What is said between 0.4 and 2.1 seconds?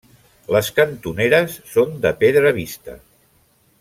Les cantoneres són